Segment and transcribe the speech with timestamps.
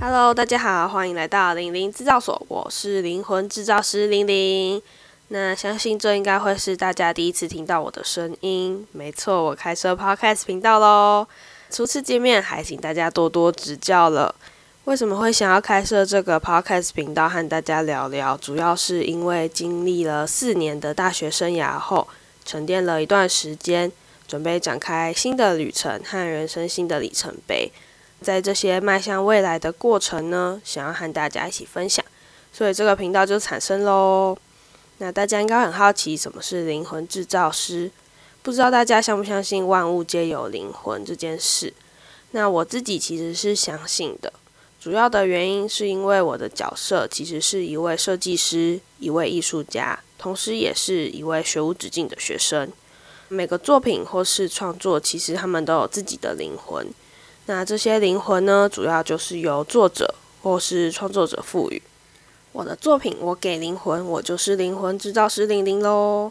[0.00, 4.80] Hello，大家好，欢迎来到零零制造所，我是灵魂制造师零零。
[5.28, 11.26] 那相信这应该会是大家第一次听到我的声音，没错，我开设 Podcast 频道喽。
[11.70, 14.34] 初次见面，还请大家多多指教了。
[14.84, 18.36] 为什么会想要开设这个 Podcast 频道和大家聊聊？
[18.36, 22.06] 主要是因为经历了四年的大学生涯后，
[22.44, 23.90] 沉淀了一段时间，
[24.26, 27.70] 准备展开新的旅程和人生新的里程碑。
[28.20, 32.04] 在这些迈向未来的过程呢，想要和大家一起分享，
[32.52, 34.36] 所以这个频道就产生喽。
[34.98, 37.90] 那大家应该很好奇，什么是灵魂制造师？
[38.42, 41.72] 不知道大家相不相信万物皆有灵魂这件事？
[42.30, 44.32] 那我自己其实是相信的。
[44.84, 52.70] 主要的原因是因为我的角色其实是一位设计师，一位艺术家，同时也是一位学无止境的学生。
[53.28, 56.86] 每个作品或是创作，其实他们都有自己的灵魂。
[57.46, 61.82] 那这些灵魂呢，主要就是由作者或是创作者赋予。
[62.52, 66.30] 我的作品，我给灵魂，我就是灵魂制造师玲玲喽。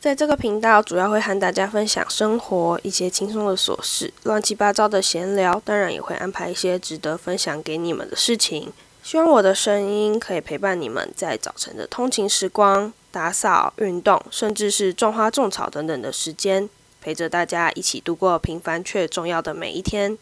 [0.00, 8.72] 在这个频道，主要会和大家分享生活一些轻松的琐事、乱七八糟的闲聊，当然也会安排一些值得分享给你们的事情。
[9.02, 20.16] 希望我的声音可以陪伴你们在早晨的通勤时光、打扫、运动，甚至是种花种草等等的时间，陪着大家一起度过平凡却重要的每一天。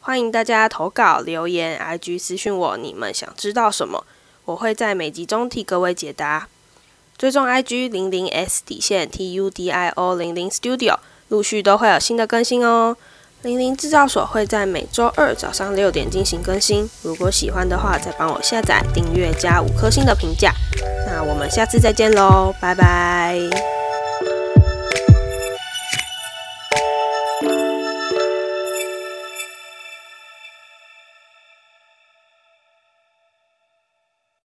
[0.00, 4.06] 欢迎大家投稿留言，IG 私讯我你们想知道什么，
[4.46, 6.48] 我会在每集中替各位解答。
[7.20, 10.96] 追踪 IG 零零 S 底线 T U D I O 零零 Studio，
[11.28, 12.96] 陆续都会有新的更新哦。
[13.42, 16.88] 零零制造所会在每周二早上六点进行更新。
[17.02, 20.50] 如果喜欢的话，再帮我下载、订阅加五颗星的评价。
[21.06, 23.79] 那我们下次再见喽，拜拜。